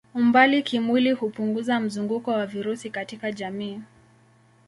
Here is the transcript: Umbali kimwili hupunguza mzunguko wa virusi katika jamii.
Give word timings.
Umbali 0.15 0.63
kimwili 0.63 1.11
hupunguza 1.11 1.79
mzunguko 1.79 2.31
wa 2.31 2.45
virusi 2.45 2.89
katika 2.89 3.31
jamii. 3.31 3.79